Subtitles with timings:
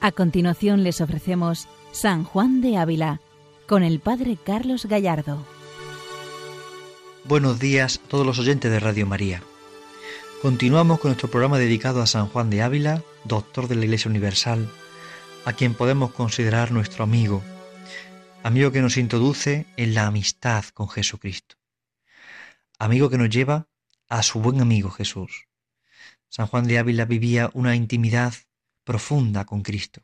[0.00, 3.20] A continuación les ofrecemos San Juan de Ávila
[3.66, 5.44] con el Padre Carlos Gallardo.
[7.24, 9.42] Buenos días a todos los oyentes de Radio María.
[10.40, 14.70] Continuamos con nuestro programa dedicado a San Juan de Ávila, doctor de la Iglesia Universal,
[15.44, 17.42] a quien podemos considerar nuestro amigo,
[18.44, 21.56] amigo que nos introduce en la amistad con Jesucristo,
[22.78, 23.66] amigo que nos lleva
[24.08, 25.48] a su buen amigo Jesús.
[26.28, 28.34] San Juan de Ávila vivía una intimidad
[28.88, 30.00] profunda con Cristo,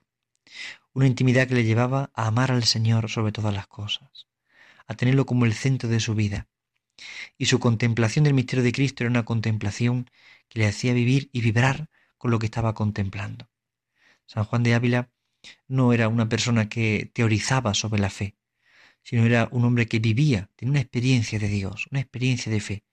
[0.92, 4.26] una intimidad que le llevaba a amar al Señor sobre todas las cosas,
[4.86, 6.48] a tenerlo como el centro de su vida.
[7.38, 10.10] Y su contemplación del misterio de Cristo era una contemplación
[10.50, 13.48] que le hacía vivir y vibrar con lo que estaba contemplando.
[14.26, 15.10] San Juan de Ávila
[15.66, 18.36] no era una persona que teorizaba sobre la fe,
[19.02, 22.84] sino era un hombre que vivía, tenía una experiencia de Dios, una experiencia de fe.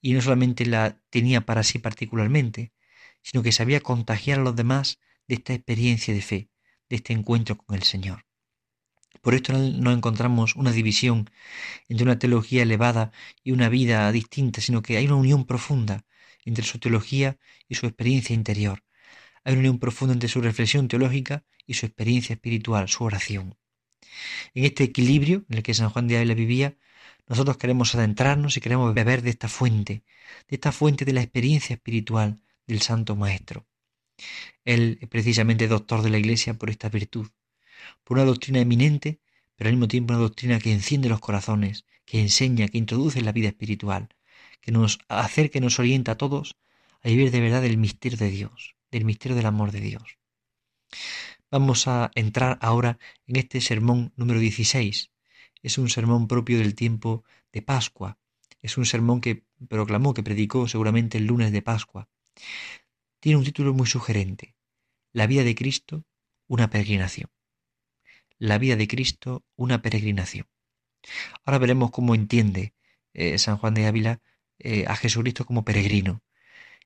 [0.00, 2.72] Y no solamente la tenía para sí particularmente,
[3.24, 6.50] sino que sabía contagiar a los demás de esta experiencia de fe,
[6.88, 8.26] de este encuentro con el Señor.
[9.22, 11.30] Por esto no encontramos una división
[11.88, 13.10] entre una teología elevada
[13.42, 16.04] y una vida distinta, sino que hay una unión profunda
[16.44, 18.84] entre su teología y su experiencia interior.
[19.42, 23.56] Hay una unión profunda entre su reflexión teológica y su experiencia espiritual, su oración.
[24.52, 26.76] En este equilibrio en el que San Juan de Ávila vivía,
[27.26, 30.04] nosotros queremos adentrarnos y queremos beber de esta fuente,
[30.48, 33.66] de esta fuente de la experiencia espiritual, del Santo Maestro.
[34.64, 37.28] Él es precisamente doctor de la Iglesia por esta virtud,
[38.04, 39.20] por una doctrina eminente,
[39.56, 43.24] pero al mismo tiempo una doctrina que enciende los corazones, que enseña, que introduce en
[43.24, 44.08] la vida espiritual,
[44.60, 46.56] que nos acerca nos orienta a todos
[47.02, 50.18] a vivir de verdad el misterio de Dios, del misterio del amor de Dios.
[51.50, 55.10] Vamos a entrar ahora en este sermón número 16.
[55.62, 58.18] Es un sermón propio del tiempo de Pascua.
[58.62, 62.08] Es un sermón que proclamó, que predicó seguramente el lunes de Pascua.
[63.20, 64.54] Tiene un título muy sugerente.
[65.12, 66.04] La vida de Cristo,
[66.46, 67.30] una peregrinación.
[68.38, 70.46] La vida de Cristo, una peregrinación.
[71.44, 72.74] Ahora veremos cómo entiende
[73.12, 74.20] eh, San Juan de Ávila
[74.58, 76.22] eh, a Jesucristo como peregrino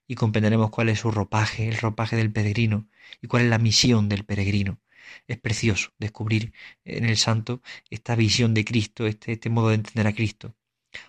[0.06, 2.88] y comprenderemos cuál es su ropaje, el ropaje del peregrino
[3.20, 4.80] y cuál es la misión del peregrino.
[5.26, 6.52] Es precioso descubrir
[6.84, 10.56] en el santo esta visión de Cristo, este, este modo de entender a Cristo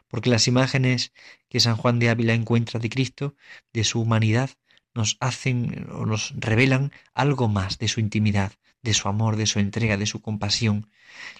[0.07, 1.13] porque las imágenes
[1.50, 3.35] que San Juan de Ávila encuentra de Cristo,
[3.73, 4.51] de su humanidad,
[4.94, 9.59] nos hacen o nos revelan algo más de su intimidad, de su amor, de su
[9.59, 10.89] entrega, de su compasión.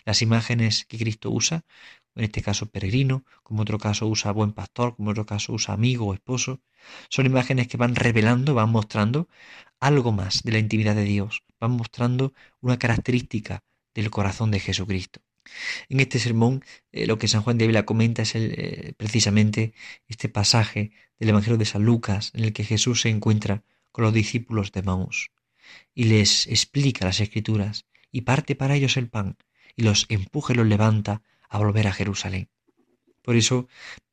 [0.06, 1.66] Las imágenes que Cristo usa,
[2.16, 6.08] en este caso peregrino, como otro caso usa buen pastor, como otro caso usa amigo
[6.08, 6.62] o esposo,
[7.10, 9.28] son imágenes que van revelando, van mostrando
[9.80, 13.64] algo más de la intimidad de Dios, van mostrando una característica
[13.94, 15.22] del corazón de Jesucristo.
[15.90, 19.74] En este sermón eh, lo que San Juan de Ávila comenta es eh, precisamente
[20.08, 24.14] este pasaje del Evangelio de San Lucas en el que Jesús se encuentra con los
[24.14, 25.32] discípulos de Maús
[25.94, 29.38] y les explica las escrituras y parte para ellos el pan
[29.76, 32.50] y los empuja y los levanta a volver a Jerusalén.
[33.22, 33.68] Por eso,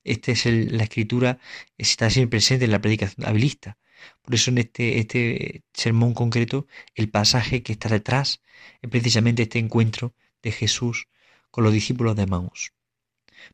[0.04, 1.38] esta es la escritura,
[1.78, 3.78] está siempre presente en la predicación habilista.
[4.22, 8.42] Por eso en este, este sermón concreto, el pasaje que está detrás
[8.82, 11.08] es precisamente este encuentro de Jesús
[11.56, 12.74] con los discípulos de Maús.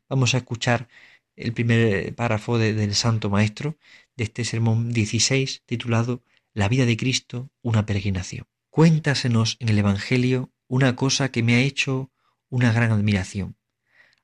[0.09, 0.89] Vamos a escuchar
[1.37, 3.77] el primer párrafo del Santo Maestro
[4.17, 6.21] de este sermón 16 titulado
[6.53, 8.45] La vida de Cristo, una peregrinación.
[8.69, 12.11] Cuéntasenos en el Evangelio una cosa que me ha hecho
[12.49, 13.55] una gran admiración.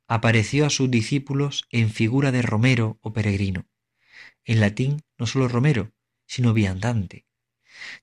[0.10, 3.66] Apareció a sus discípulos en figura de romero o peregrino.
[4.44, 5.94] En latín no solo romero,
[6.26, 7.28] sino viandante.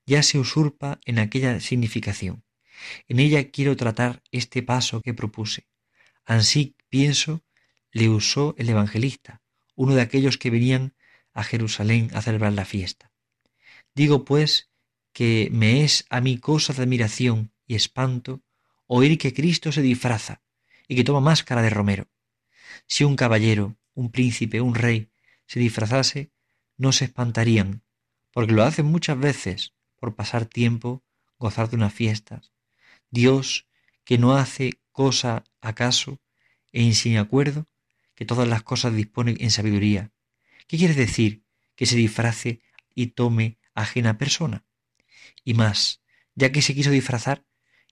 [0.06, 2.46] Ya se usurpa en aquella significación.
[3.09, 5.66] En ella quiero tratar este paso que propuse.
[6.25, 7.44] Así pienso,
[7.92, 9.42] le usó el evangelista,
[9.75, 10.94] uno de aquellos que venían
[11.32, 13.12] a Jerusalén a celebrar la fiesta.
[13.94, 14.70] Digo pues
[15.12, 18.43] que me es a mí cosa de admiración y espanto
[18.87, 20.43] oír que Cristo se disfraza
[20.88, 22.08] y que toma máscara de romero.
[22.87, 25.11] Si un caballero, un príncipe, un rey
[25.46, 26.32] se disfrazase,
[26.76, 27.82] no se espantarían,
[28.32, 31.02] porque lo hacen muchas veces por pasar tiempo,
[31.38, 32.52] gozar de unas fiestas,
[33.11, 33.67] Dios,
[34.05, 36.20] que no hace cosa acaso
[36.73, 37.67] en sin acuerdo,
[38.14, 40.11] que todas las cosas dispone en sabiduría.
[40.67, 41.43] ¿Qué quiere decir?
[41.75, 42.61] Que se disfrace
[42.94, 44.64] y tome ajena persona.
[45.44, 46.00] Y más,
[46.35, 47.44] ya que se quiso disfrazar,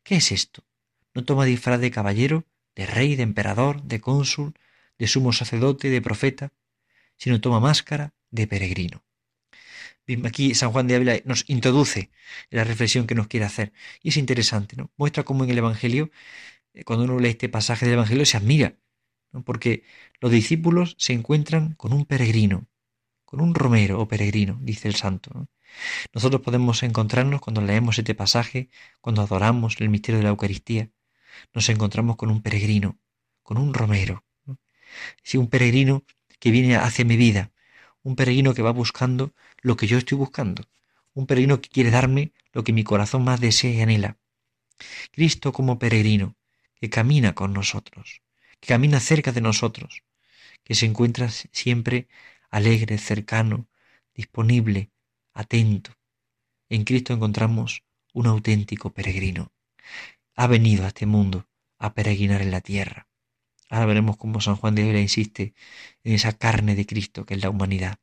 [0.03, 0.65] ¿qué es esto?
[1.15, 4.55] No toma disfraz de caballero, de rey, de emperador, de cónsul,
[4.99, 6.53] de sumo sacerdote, de profeta,
[7.17, 9.05] sino toma máscara de peregrino.
[10.25, 12.11] Aquí San Juan de Ávila nos introduce
[12.51, 13.73] la reflexión que nos quiere hacer.
[14.03, 14.93] Y es interesante, ¿no?
[14.97, 16.11] Muestra cómo en el Evangelio,
[16.75, 18.77] eh, cuando uno lee este pasaje del Evangelio, se admira,
[19.33, 19.45] ¿no?
[19.45, 19.85] porque
[20.21, 22.69] los discípulos se encuentran con un peregrino,
[23.25, 25.49] con un romero o peregrino, dice el santo.
[26.13, 28.71] Nosotros podemos encontrarnos cuando leemos este pasaje,
[29.01, 30.91] cuando adoramos el misterio de la Eucaristía,
[31.53, 32.99] nos encontramos con un peregrino,
[33.43, 34.25] con un romero.
[35.23, 36.05] Sí, un peregrino
[36.39, 37.53] que viene hacia mi vida,
[38.03, 39.35] un peregrino que va buscando
[39.65, 40.63] lo que yo estoy buscando,
[41.15, 44.19] un peregrino que quiere darme lo que mi corazón más desea y anhela.
[45.11, 46.37] Cristo como peregrino,
[46.79, 48.21] que camina con nosotros,
[48.61, 50.03] que camina cerca de nosotros,
[50.65, 52.09] que se encuentra siempre
[52.51, 53.67] alegre, cercano,
[54.15, 54.91] disponible,
[55.33, 55.93] atento.
[56.69, 59.51] En Cristo encontramos un auténtico peregrino.
[60.37, 63.09] Ha venido a este mundo a peregrinar en la tierra.
[63.71, 65.55] Ahora veremos cómo San Juan de Ávila insiste
[66.03, 67.99] en esa carne de Cristo que es la humanidad.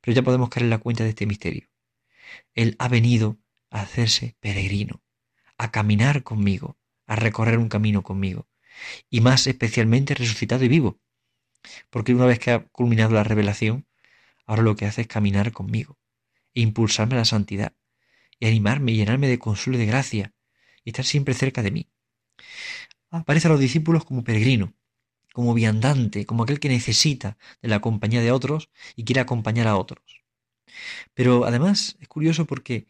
[0.00, 1.68] Pero ya podemos caer en la cuenta de este misterio.
[2.54, 3.38] Él ha venido
[3.70, 5.02] a hacerse peregrino,
[5.56, 8.48] a caminar conmigo, a recorrer un camino conmigo,
[9.10, 11.00] y más especialmente resucitado y vivo,
[11.90, 13.86] porque una vez que ha culminado la revelación,
[14.46, 15.98] ahora lo que hace es caminar conmigo,
[16.54, 17.74] e impulsarme a la santidad,
[18.38, 20.34] y animarme y llenarme de consuelo y de gracia,
[20.84, 21.90] y estar siempre cerca de mí.
[23.10, 24.74] Aparece a los discípulos como peregrino,
[25.38, 29.76] como viandante, como aquel que necesita de la compañía de otros y quiere acompañar a
[29.76, 30.24] otros.
[31.14, 32.88] Pero además es curioso porque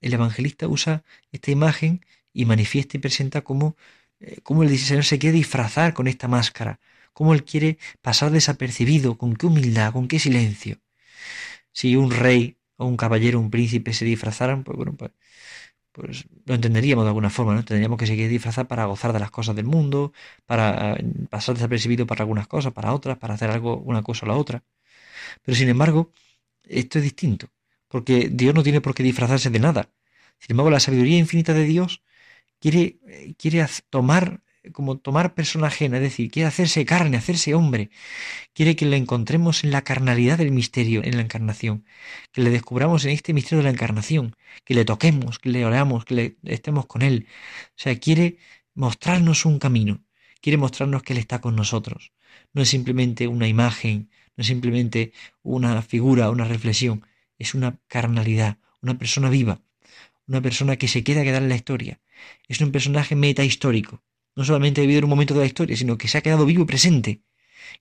[0.00, 3.76] el evangelista usa esta imagen y manifiesta y presenta cómo,
[4.20, 6.80] eh, cómo el Señor se quiere disfrazar con esta máscara,
[7.12, 10.80] cómo él quiere pasar desapercibido, con qué humildad, con qué silencio.
[11.72, 15.12] Si un rey o un caballero, un príncipe se disfrazaran, pues bueno, pues,
[15.92, 17.60] pues lo entenderíamos de alguna forma, ¿no?
[17.60, 20.12] Entenderíamos que se quiere disfrazar para gozar de las cosas del mundo,
[20.46, 24.28] para eh, pasar desapercibido para algunas cosas, para otras, para hacer algo, una cosa o
[24.28, 24.64] la otra.
[25.44, 26.12] Pero sin embargo,
[26.64, 27.48] esto es distinto,
[27.88, 29.90] porque Dios no tiene por qué disfrazarse de nada.
[30.38, 32.02] Sin embargo, la sabiduría infinita de Dios
[32.60, 37.90] quiere, eh, quiere tomar como tomar persona ajena, es decir, quiere hacerse carne, hacerse hombre,
[38.54, 41.84] quiere que le encontremos en la carnalidad del misterio, en la encarnación,
[42.32, 46.04] que le descubramos en este misterio de la encarnación, que le toquemos, que le oramos,
[46.04, 47.26] que le estemos con él.
[47.70, 48.38] O sea, quiere
[48.74, 50.04] mostrarnos un camino,
[50.40, 52.12] quiere mostrarnos que él está con nosotros.
[52.52, 55.12] No es simplemente una imagen, no es simplemente
[55.42, 57.04] una figura, una reflexión,
[57.38, 59.60] es una carnalidad, una persona viva,
[60.26, 62.00] una persona que se queda a quedar en la historia.
[62.48, 64.02] Es un personaje metahistórico
[64.34, 66.46] no solamente ha vivido en un momento de la historia, sino que se ha quedado
[66.46, 67.22] vivo y presente.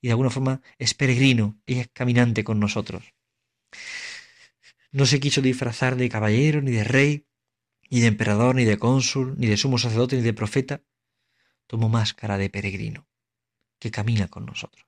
[0.01, 3.13] Y de alguna forma es peregrino y es caminante con nosotros.
[4.91, 7.27] No se quiso disfrazar de caballero, ni de rey,
[7.89, 10.83] ni de emperador, ni de cónsul, ni de sumo sacerdote, ni de profeta.
[11.67, 13.07] Tomó máscara de peregrino,
[13.79, 14.85] que camina con nosotros.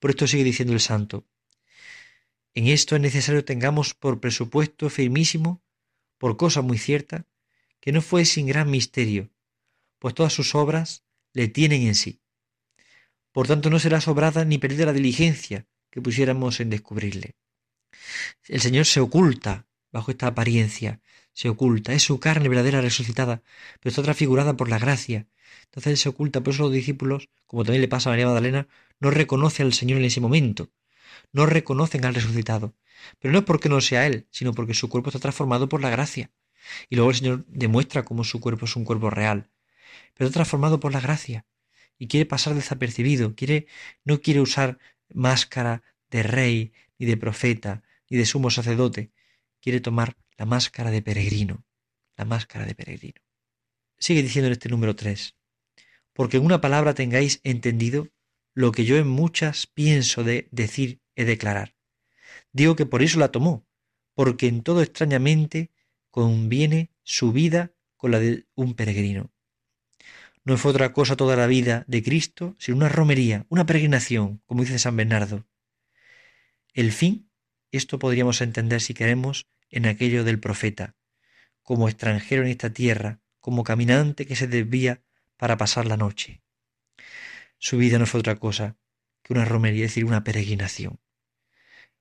[0.00, 1.26] Por esto sigue diciendo el santo,
[2.54, 5.62] en esto es necesario tengamos por presupuesto firmísimo,
[6.18, 7.26] por cosa muy cierta,
[7.80, 9.30] que no fue sin gran misterio,
[9.98, 12.20] pues todas sus obras le tienen en sí.
[13.32, 17.36] Por tanto, no será sobrada ni perdida la diligencia que pusiéramos en descubrirle.
[18.48, 21.00] El Señor se oculta bajo esta apariencia,
[21.32, 23.42] se oculta, es su carne verdadera resucitada,
[23.80, 25.26] pero está transfigurada por la gracia.
[25.64, 28.68] Entonces él se oculta, por eso los discípulos, como también le pasa a María Magdalena,
[29.00, 30.70] no reconocen al Señor en ese momento,
[31.32, 32.74] no reconocen al resucitado.
[33.18, 35.90] Pero no es porque no sea Él, sino porque su cuerpo está transformado por la
[35.90, 36.30] gracia.
[36.88, 39.50] Y luego el Señor demuestra cómo su cuerpo es un cuerpo real,
[40.14, 41.46] pero transformado por la gracia
[41.98, 43.66] y quiere pasar desapercibido, quiere,
[44.04, 49.12] no quiere usar máscara de rey, ni de profeta, ni de sumo sacerdote,
[49.60, 51.64] quiere tomar la máscara de peregrino,
[52.16, 53.20] la máscara de peregrino.
[53.98, 55.36] Sigue diciendo en este número 3,
[56.12, 58.08] porque en una palabra tengáis entendido
[58.54, 61.74] lo que yo en muchas pienso de decir y declarar.
[62.52, 63.66] Digo que por eso la tomó,
[64.14, 65.72] porque en todo extrañamente
[66.10, 69.30] conviene su vida con la de un peregrino
[70.46, 74.62] no fue otra cosa toda la vida de Cristo, sino una romería, una peregrinación, como
[74.62, 75.44] dice San Bernardo.
[76.72, 77.28] El fin,
[77.72, 80.94] esto podríamos entender si queremos en aquello del profeta,
[81.64, 85.02] como extranjero en esta tierra, como caminante que se desvía
[85.36, 86.42] para pasar la noche.
[87.58, 88.76] Su vida no fue otra cosa
[89.24, 91.00] que una romería, es decir, una peregrinación.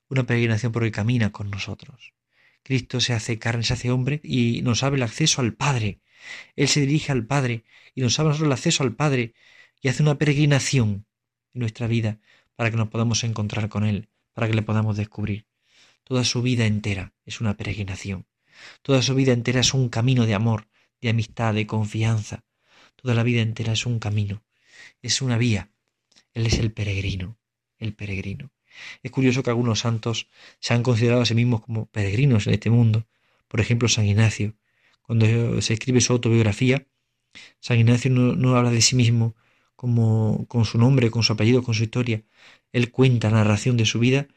[0.07, 2.13] Una peregrinación porque camina con nosotros.
[2.61, 5.99] Cristo se hace carne, se hace hombre y nos abre el acceso al Padre,
[6.55, 7.63] él se dirige al Padre
[7.94, 9.34] y nos abre el acceso al Padre
[9.82, 11.05] y hace una peregrinación
[11.53, 12.20] en nuestra vida
[12.55, 15.48] para que nos podamos encontrar con Él, para que le podamos descubrir.
[16.03, 18.25] Toda su vida entera es una peregrinación.
[18.82, 20.67] Toda su vida entera es un camino de amor,
[21.01, 22.46] de amistad, de confianza.
[22.96, 24.44] Toda la vida entera es un camino,
[25.01, 25.72] es una vía.
[26.34, 27.38] Él es el peregrino,
[27.77, 28.51] el peregrino.
[29.03, 30.27] Es curioso que algunos santos
[30.60, 33.08] se han considerado a sí mismos como peregrinos en este mundo.
[33.48, 34.55] Por ejemplo, San Ignacio,
[35.05, 36.88] cuando se escribe su autobiografía,
[37.59, 39.35] San Ignacio no, habla de sí mismo
[39.75, 42.24] como con su nombre, con su apellido, con su historia.
[42.71, 44.27] Él cuenta la narración de su vida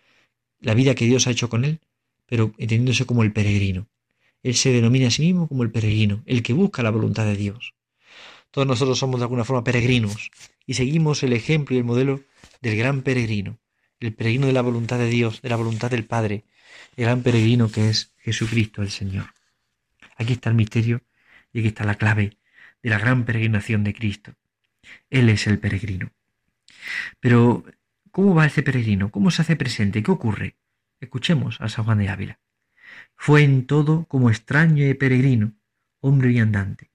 [0.60, 1.80] la vida que Dios ha hecho con él,
[2.26, 3.88] pero entendiéndose como el peregrino.
[4.42, 7.36] Él se denomina a sí mismo como el peregrino, el que busca la voluntad de
[7.36, 7.74] Dios.
[8.50, 10.30] Todos nosotros somos de alguna forma peregrinos
[10.66, 12.20] y seguimos el ejemplo y el modelo
[12.60, 13.58] del gran peregrino,
[14.00, 16.44] el peregrino de la voluntad de Dios, de la voluntad del Padre,
[16.96, 19.37] el gran peregrino que es Jesucristo el Señor.
[20.18, 21.02] Aquí está el misterio
[21.52, 22.36] y aquí está la clave
[22.82, 24.34] de la gran peregrinación de Cristo.
[25.10, 26.10] Él es el peregrino.
[27.20, 27.64] Pero,
[28.10, 29.10] ¿cómo va ese peregrino?
[29.10, 30.02] ¿Cómo se hace presente?
[30.02, 30.56] ¿Qué ocurre?
[31.00, 32.40] Escuchemos a San Juan de Ávila.
[33.16, 35.54] Fue en todo como extraño y peregrino,
[36.00, 36.90] hombre y andante.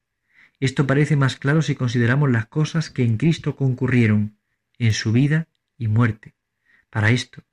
[0.59, 4.37] Esto parece más claro si consideramos las cosas que en Cristo concurrieron,
[4.79, 6.35] en su vida y muerte.
[6.89, 7.43] Para esto,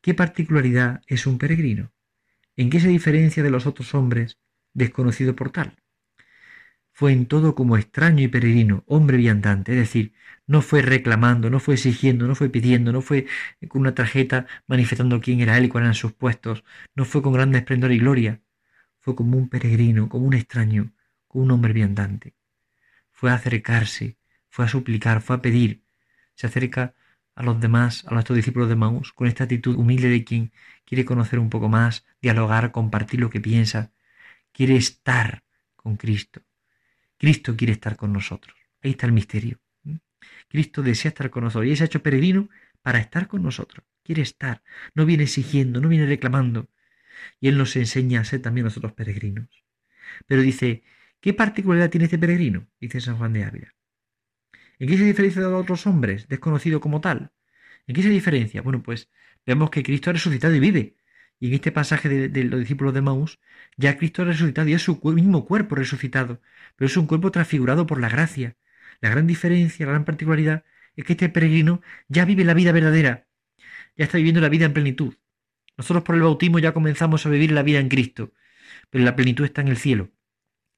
[0.00, 1.92] ¿qué particularidad es un peregrino?
[2.56, 4.38] ¿En qué se diferencia de los otros hombres,
[4.76, 5.76] desconocido por tal?
[6.92, 10.14] Fue en todo como extraño y peregrino, hombre viandante, es decir,
[10.46, 13.26] no fue reclamando, no fue exigiendo, no fue pidiendo, no fue
[13.68, 16.64] con una tarjeta manifestando quién era él y cuáles eran sus puestos,
[16.94, 18.40] no fue con gran esplendor y gloria,
[19.00, 20.92] fue como un peregrino, como un extraño,
[21.28, 22.34] como un hombre viandante.
[23.12, 24.18] Fue a acercarse,
[24.48, 25.82] fue a suplicar, fue a pedir,
[26.34, 26.94] se acerca
[27.34, 30.52] a los demás, a nuestros discípulos de Maús, con esta actitud humilde de quien
[30.86, 33.92] quiere conocer un poco más, dialogar, compartir lo que piensa,
[34.56, 35.44] quiere estar
[35.74, 36.40] con Cristo.
[37.18, 38.56] Cristo quiere estar con nosotros.
[38.82, 39.60] Ahí está el misterio.
[40.48, 42.48] Cristo desea estar con nosotros y se ha hecho peregrino
[42.80, 43.84] para estar con nosotros.
[44.02, 44.62] Quiere estar,
[44.94, 46.70] no viene exigiendo, no viene reclamando.
[47.38, 49.50] Y Él nos enseña a ser también nosotros peregrinos.
[50.26, 50.84] Pero dice,
[51.20, 52.66] ¿qué particularidad tiene este peregrino?
[52.80, 53.74] Dice San Juan de Ávila.
[54.78, 57.32] ¿En qué se diferencia de otros hombres, desconocido como tal?
[57.86, 58.62] ¿En qué se diferencia?
[58.62, 59.10] Bueno, pues
[59.44, 60.96] vemos que Cristo ha resucitado y vive.
[61.38, 63.38] Y en este pasaje de, los discípulos de Maús,
[63.76, 66.40] ya Cristo ha resucitado y es su mismo cuerpo resucitado,
[66.76, 68.56] pero es un cuerpo transfigurado por la gracia.
[69.00, 70.64] La gran diferencia, la gran particularidad
[70.96, 73.26] es que este peregrino ya vive la vida verdadera,
[73.96, 75.14] ya está viviendo la vida en plenitud.
[75.76, 78.32] Nosotros por el bautismo ya comenzamos a vivir la vida en Cristo,
[78.90, 80.10] pero la plenitud está en el cielo.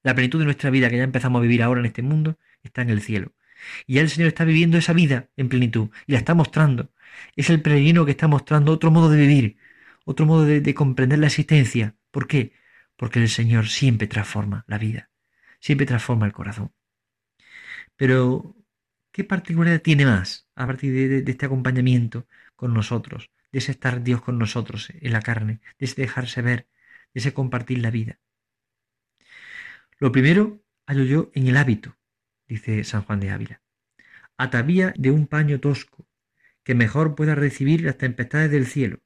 [0.03, 2.81] La plenitud de nuestra vida que ya empezamos a vivir ahora en este mundo está
[2.81, 3.33] en el cielo.
[3.87, 6.91] Y ya el Señor está viviendo esa vida en plenitud y la está mostrando.
[7.35, 9.57] Es el peregrino que está mostrando otro modo de vivir,
[10.05, 11.95] otro modo de, comprender la existencia.
[12.11, 12.53] ¿Por qué?
[12.95, 15.09] Porque el Señor siempre transforma la vida,
[15.59, 16.73] siempre transforma el corazón.
[17.95, 18.55] Pero,
[19.11, 24.21] ¿qué particularidad tiene más a partir de, este acompañamiento con nosotros, de ese estar Dios
[24.21, 26.67] con nosotros en la carne, de ese dejarse ver,
[27.13, 28.19] de ese compartir la vida?
[29.99, 31.97] Lo primero hallo yo en el hábito,
[32.47, 33.61] dice San Juan de Ávila.
[34.37, 36.07] Atavía de un paño tosco,
[36.63, 38.99] que mejor pueda recibir las tempestades del cielo.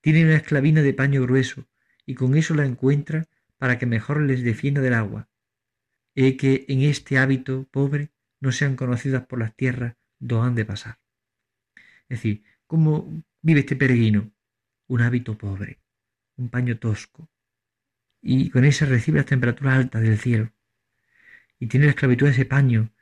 [0.00, 1.66] Tiene una esclavina de paño grueso,
[2.06, 3.26] y con eso la encuentra
[3.58, 5.28] para que mejor les defienda del agua.
[6.14, 10.64] He que en este hábito pobre no sean conocidas por las tierras do han de
[10.64, 10.98] pasar.
[12.08, 14.32] Es decir, ¿cómo vive este peregrino?
[14.86, 15.80] Un hábito pobre,
[16.36, 17.28] un paño tosco,
[18.22, 20.52] y con ese recibe las temperaturas altas del cielo
[21.58, 22.92] y tiene la esclavitud a ese paño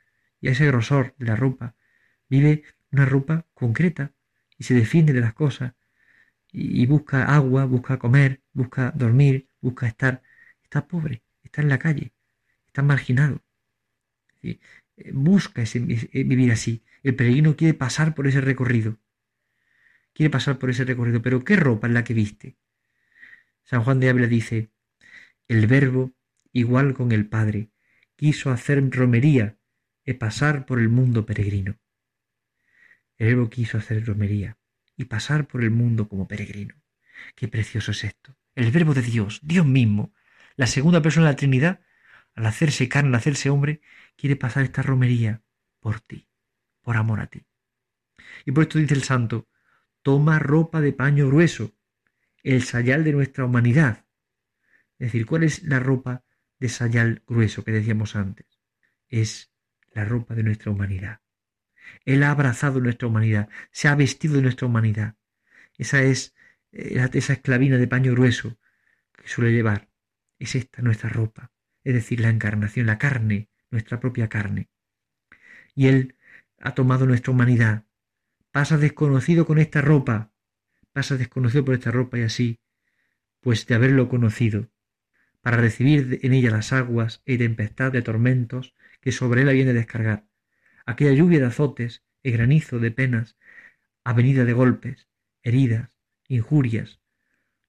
[0.41, 1.75] y a ese grosor de la ropa.
[2.29, 4.13] Vive una ropa concreta
[4.57, 5.73] y se defiende de las cosas
[6.51, 10.23] y, busca agua, busca comer, busca dormir, busca estar.
[10.63, 12.13] Está pobre, está en la calle,
[12.67, 13.43] está marginado.
[14.41, 14.59] Eh,
[15.13, 16.83] busca ese, eh, vivir así.
[17.03, 18.97] El peregrino quiere pasar por ese recorrido.
[20.13, 22.57] Quiere pasar por ese recorrido, pero ¿qué ropa es la que viste?
[23.63, 24.71] San Juan de Ávila dice,
[25.47, 26.13] el verbo
[26.53, 27.69] igual con el Padre,
[28.15, 29.57] quiso hacer romería
[30.05, 31.77] y pasar por el mundo peregrino.
[33.17, 34.57] El verbo quiso hacer romería
[34.97, 36.75] y pasar por el mundo como peregrino.
[37.35, 38.35] Qué precioso es esto.
[38.55, 40.13] El verbo de Dios, Dios mismo,
[40.55, 41.81] la segunda persona de la Trinidad,
[42.35, 43.81] al hacerse carne, al hacerse hombre,
[44.15, 45.43] quiere pasar esta romería
[45.79, 46.27] por ti,
[46.81, 47.45] por amor a ti.
[48.45, 49.47] Y por esto dice el santo,
[50.01, 51.75] toma ropa de paño grueso,
[52.43, 54.05] el sayal de nuestra humanidad.
[54.99, 56.23] Es decir, ¿cuál es la ropa
[56.59, 58.47] de sayal grueso que decíamos antes.
[59.07, 59.51] Es
[59.91, 61.21] la ropa de nuestra humanidad.
[62.05, 65.15] Él ha abrazado nuestra humanidad, se ha vestido de nuestra humanidad.
[65.77, 66.35] Esa es
[66.71, 68.57] eh, esa esclavina de paño grueso
[69.15, 69.89] que suele llevar.
[70.39, 71.51] Es esta nuestra ropa,
[71.83, 74.69] es decir, la encarnación, la carne, nuestra propia carne.
[75.75, 76.15] Y Él
[76.59, 77.85] ha tomado nuestra humanidad,
[78.51, 80.31] pasa desconocido con esta ropa,
[80.93, 82.59] pasa desconocido por esta ropa y así,
[83.41, 84.71] pues de haberlo conocido,
[85.41, 89.75] para recibir en ella las aguas y tempestad de tormentos que sobre él viene a
[89.75, 90.26] descargar,
[90.87, 93.37] aquella lluvia de azotes y granizo de penas,
[94.03, 95.07] avenida de golpes,
[95.43, 95.91] heridas,
[96.27, 97.01] injurias,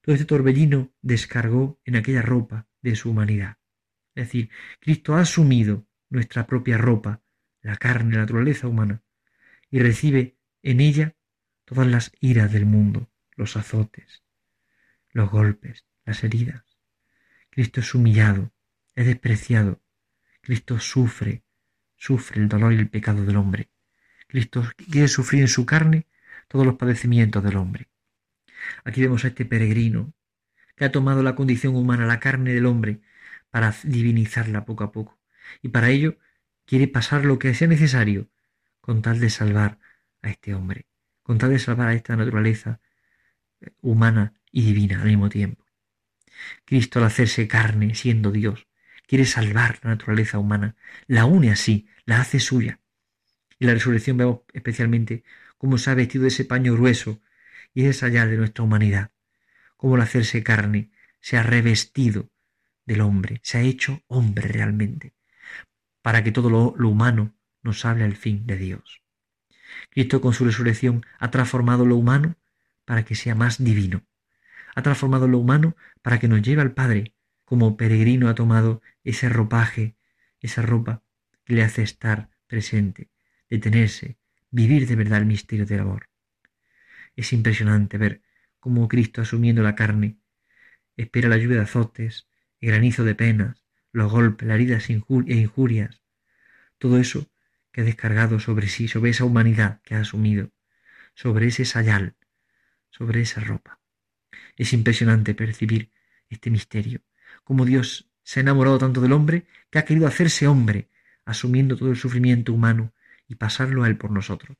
[0.00, 3.58] todo este torbellino descargó en aquella ropa de su humanidad.
[4.14, 7.22] Es decir, Cristo ha asumido nuestra propia ropa,
[7.60, 9.02] la carne, la naturaleza humana,
[9.70, 11.16] y recibe en ella
[11.64, 14.22] todas las iras del mundo, los azotes,
[15.10, 16.64] los golpes, las heridas.
[17.50, 18.52] Cristo es humillado,
[18.94, 19.82] es despreciado.
[20.40, 21.42] Cristo sufre,
[21.98, 23.68] sufre el dolor y el pecado del hombre.
[24.26, 26.06] Cristo quiere sufrir en su carne
[26.48, 27.88] todos los padecimientos del hombre.
[28.84, 30.14] Aquí vemos a este peregrino
[30.76, 33.00] que ha tomado la condición humana, la carne del hombre,
[33.50, 35.18] para divinizarla poco a poco.
[35.62, 36.18] Y para ello
[36.66, 38.28] quiere pasar lo que sea necesario
[38.80, 39.78] con tal de salvar
[40.22, 40.86] a este hombre,
[41.22, 42.80] con tal de salvar a esta naturaleza
[43.60, 45.64] eh, humana y divina al mismo tiempo.
[46.64, 48.67] Cristo al hacerse carne, siendo Dios,
[49.08, 52.78] quiere salvar la naturaleza humana, la une así, la hace suya.
[53.58, 55.24] Y la resurrección vemos especialmente
[55.56, 57.20] cómo se ha vestido ese paño grueso
[57.74, 59.10] y es allá de nuestra humanidad,
[59.76, 62.30] cómo al hacerse carne se ha revestido
[62.84, 65.14] del hombre, se ha hecho hombre realmente,
[66.02, 69.02] para que todo lo humano nos hable al fin de Dios.
[69.90, 72.36] Cristo con su resurrección ha transformado lo humano
[72.84, 74.02] para que sea más divino.
[74.74, 77.14] Ha transformado lo humano para que nos lleve al Padre,
[77.48, 79.96] como peregrino ha tomado ese ropaje,
[80.38, 81.02] esa ropa
[81.44, 83.08] que le hace estar presente,
[83.48, 84.18] detenerse,
[84.50, 86.10] vivir de verdad el misterio del amor.
[87.16, 88.20] Es impresionante ver
[88.60, 90.18] cómo Cristo asumiendo la carne
[90.98, 92.28] espera la lluvia de azotes,
[92.60, 96.02] el granizo de penas, los golpes, las heridas e injurias,
[96.76, 97.30] todo eso
[97.72, 100.50] que ha descargado sobre sí, sobre esa humanidad que ha asumido,
[101.14, 102.14] sobre ese sayal,
[102.90, 103.80] sobre esa ropa.
[104.56, 105.92] Es impresionante percibir
[106.28, 107.00] este misterio,
[107.48, 110.90] cómo Dios se ha enamorado tanto del hombre que ha querido hacerse hombre,
[111.24, 112.92] asumiendo todo el sufrimiento humano
[113.26, 114.58] y pasarlo a Él por nosotros.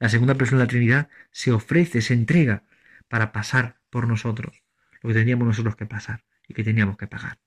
[0.00, 2.64] La segunda persona de la Trinidad se ofrece, se entrega
[3.06, 4.64] para pasar por nosotros
[5.02, 7.38] lo que teníamos nosotros que pasar y que teníamos que pagar.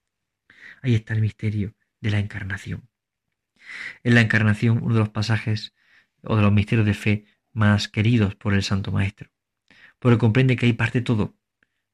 [0.82, 2.88] Ahí está el misterio de la encarnación.
[4.06, 5.76] En la encarnación, uno de los pasajes
[6.22, 9.30] o de los misterios de fe más queridos por el Santo Maestro,
[10.00, 11.36] porque comprende que ahí parte todo.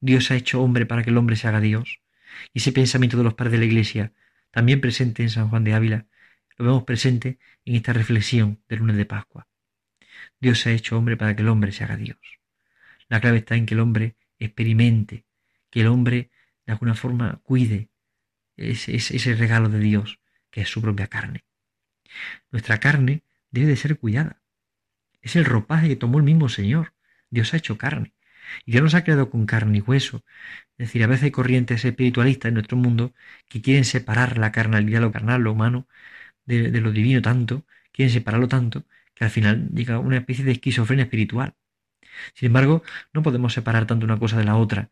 [0.02, 2.05] Dios ha hecho hombre para que el hombre se haga Dios.
[2.54, 4.14] Y ese pensamiento de los padres de la Iglesia,
[4.52, 6.06] también presente en San Juan de Ávila,
[6.58, 9.48] lo vemos presente en esta reflexión del lunes de Pascua.
[10.40, 12.18] Dios se ha hecho hombre para que el hombre se haga Dios.
[13.08, 15.26] La clave está en que el hombre experimente,
[15.70, 16.32] que el hombre
[16.66, 17.90] de alguna forma cuide
[18.58, 20.20] ese, ese regalo de Dios,
[20.50, 21.44] que es su propia carne.
[22.52, 24.42] Nuestra carne debe de ser cuidada.
[25.22, 26.94] Es el ropaje que tomó el mismo Señor.
[27.30, 28.15] Dios ha hecho carne.
[28.66, 30.24] Y Dios nos ha creado con carne y hueso.
[30.78, 33.14] Es decir, a veces hay corrientes espiritualistas en nuestro mundo
[33.50, 35.88] que quieren separar la carnalidad, lo carnal, lo humano,
[36.46, 41.06] de, lo divino tanto, quieren separarlo tanto, que al final llega una especie de esquizofrenia
[41.06, 41.56] espiritual.
[42.34, 44.92] Sin embargo, no podemos separar tanto una cosa de la otra.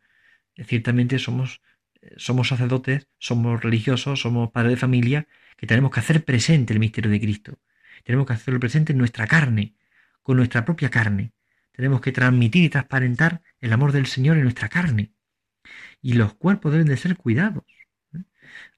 [0.56, 1.62] Ciertamente somos,
[2.02, 6.80] eh, somos sacerdotes, somos religiosos, somos padres de familia, que tenemos que hacer presente el
[6.80, 7.60] misterio de Cristo.
[8.04, 9.76] Tenemos que hacerlo presente en nuestra carne,
[10.24, 11.34] con nuestra propia carne.
[11.74, 15.14] Tenemos que transmitir y transparentar el amor del Señor en nuestra carne.
[16.02, 17.66] Y los cuerpos deben de ser cuidados.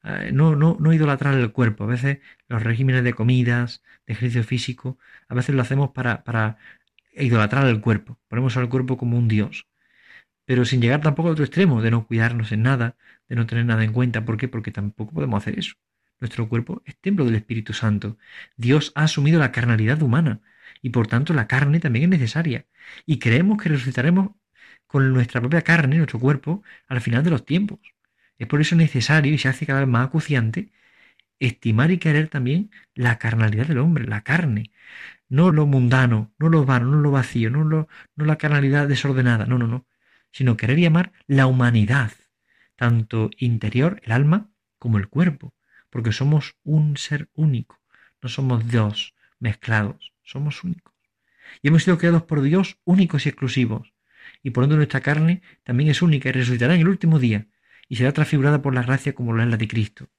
[0.03, 1.83] Eh, no, no, no idolatrar el cuerpo.
[1.83, 6.57] A veces los regímenes de comidas, de ejercicio físico, a veces lo hacemos para, para
[7.13, 8.19] idolatrar el cuerpo.
[8.27, 9.67] Ponemos al cuerpo como un dios.
[10.45, 12.97] Pero sin llegar tampoco al otro extremo, de no cuidarnos en nada,
[13.29, 14.25] de no tener nada en cuenta.
[14.25, 14.47] ¿Por qué?
[14.47, 15.75] Porque tampoco podemos hacer eso.
[16.19, 18.17] Nuestro cuerpo es templo del Espíritu Santo.
[18.57, 20.41] Dios ha asumido la carnalidad humana
[20.85, 22.65] y por tanto la carne también es necesaria.
[23.05, 24.31] Y creemos que resucitaremos
[24.87, 27.79] con nuestra propia carne, nuestro cuerpo, al final de los tiempos.
[28.37, 30.71] Es por eso necesario y se hace cada vez más acuciante
[31.39, 34.71] estimar y querer también la carnalidad del hombre, la carne.
[35.29, 39.45] No lo mundano, no lo vano, no lo vacío, no, lo, no la carnalidad desordenada,
[39.47, 39.85] no, no, no.
[40.31, 42.11] Sino querer y amar la humanidad,
[42.75, 45.55] tanto interior, el alma, como el cuerpo
[45.95, 47.79] porque somos un ser único,
[48.21, 50.93] no somos dos mezclados, somos únicos.
[51.61, 53.93] Y hemos sido creados por Dios únicos y exclusivos,
[54.43, 57.47] y por tanto nuestra carne también es única y resucitará en el último día,
[57.87, 60.09] y será transfigurada por la gracia como lo es la de Cristo.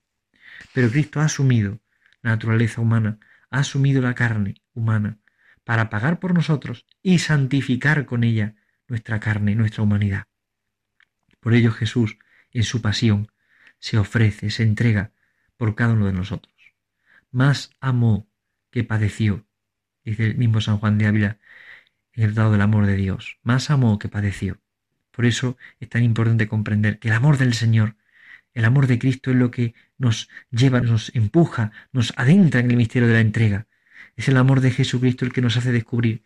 [0.73, 1.81] Pero Cristo ha asumido
[2.23, 3.19] la naturaleza humana,
[3.51, 5.19] ha asumido la carne humana,
[5.65, 8.55] para pagar por nosotros y santificar con ella
[8.87, 10.27] nuestra carne, nuestra humanidad.
[11.41, 12.19] Por ello Jesús,
[12.53, 13.33] en su pasión,
[13.79, 15.13] se ofrece, se entrega
[15.57, 16.55] por cada uno de nosotros.
[17.31, 18.29] Más amó
[18.71, 19.46] que padeció,
[20.11, 21.39] dice el mismo San Juan de Ávila
[22.15, 23.39] en el dado del amor de Dios.
[23.43, 24.59] Más amó que padeció.
[25.11, 27.97] Por eso es tan importante comprender que el amor del Señor,
[28.55, 32.77] el amor de Cristo es lo que nos lleva, nos empuja, nos adentra en el
[32.77, 33.67] misterio de la entrega.
[34.17, 36.23] Es el amor de Jesucristo el que nos hace descubrir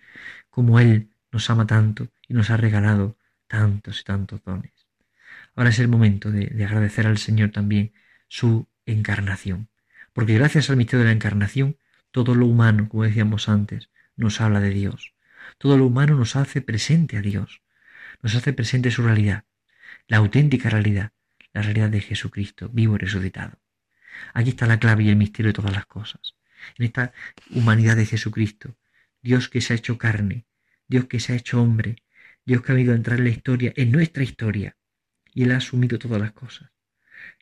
[0.51, 3.17] cómo Él nos ama tanto y nos ha regalado
[3.47, 4.73] tantos y tantos dones.
[5.57, 7.93] Ahora es el momento de, de agradecer al Señor también
[8.29, 9.69] su encarnación.
[10.13, 11.77] Porque gracias al misterio de la encarnación,
[12.11, 15.15] todo lo humano, como decíamos antes, nos habla de Dios.
[15.59, 17.63] Todo lo humano nos hace presente a Dios.
[18.23, 19.45] nos hace presente su realidad,
[20.07, 21.13] la auténtica realidad,
[21.55, 23.59] la realidad de Jesucristo, vivo y resucitado.
[24.35, 26.35] Aquí está la clave y el misterio de todas las cosas.
[26.77, 27.13] En esta
[27.51, 28.77] humanidad de Jesucristo,
[29.23, 30.45] Dios que se ha hecho carne,
[30.87, 31.97] Dios que se ha hecho hombre,
[32.45, 34.77] Dios que ha venido a entrar en la historia, en nuestra historia,
[35.33, 36.71] y Él ha asumido todas las cosas.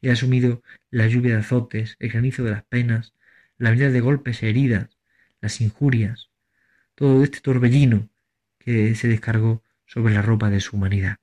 [0.01, 3.15] Él ha asumido la lluvia de azotes, el granizo de las penas,
[3.59, 4.89] la vida de golpes heridas,
[5.41, 6.31] las injurias,
[6.95, 8.09] todo este torbellino
[8.59, 11.19] que se descargó sobre la ropa de su humanidad.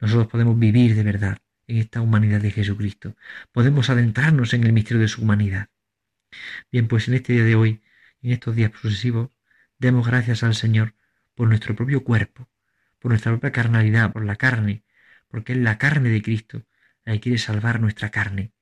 [0.00, 3.16] Nosotros podemos vivir de verdad en esta humanidad de Jesucristo.
[3.52, 5.68] Podemos adentrarnos en el misterio de su humanidad.
[6.70, 7.82] Bien, pues en este día de hoy,
[8.22, 9.30] en estos días sucesivos,
[9.78, 10.94] demos gracias al Señor
[11.34, 12.48] por nuestro propio cuerpo,
[12.98, 14.84] por nuestra propia carnalidad, por la carne,
[15.28, 16.66] porque es la carne de Cristo
[17.04, 18.52] la que quiere salvar nuestra carne.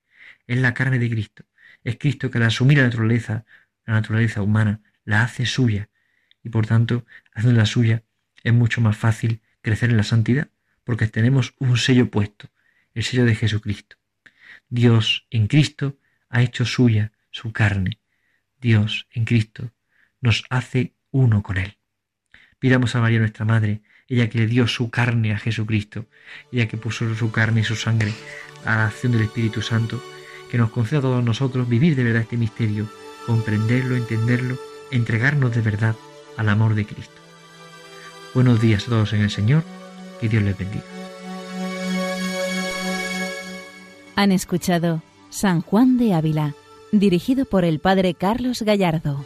[0.47, 1.45] Es la carne de Cristo.
[1.85, 3.45] Es Cristo que al asumir la naturaleza,
[3.85, 5.89] la naturaleza humana, la hace suya.
[6.43, 8.03] Y por tanto, haciendo la suya,
[8.43, 10.49] es mucho más fácil crecer en la santidad,
[10.83, 12.49] porque tenemos un sello puesto,
[12.93, 13.95] el sello de Jesucristo.
[14.67, 15.97] Dios en Cristo
[16.29, 17.99] ha hecho suya su carne.
[18.59, 19.71] Dios en Cristo
[20.21, 21.77] nos hace uno con Él.
[22.57, 26.07] Pidamos a María nuestra Madre, ella que le dio su carne a Jesucristo,
[26.51, 28.11] ella que puso su carne y su sangre
[28.65, 30.01] a la acción del Espíritu Santo,
[30.49, 32.87] que nos conceda a todos nosotros vivir de verdad este misterio,
[33.25, 34.57] comprenderlo, entenderlo,
[34.91, 35.95] entregarnos de verdad
[36.37, 37.21] al amor de Cristo.
[38.33, 39.63] Buenos días a todos en el Señor,
[40.19, 40.83] que Dios les bendiga.
[44.15, 46.53] Han escuchado San Juan de Ávila,
[46.91, 49.25] dirigido por el Padre Carlos Gallardo.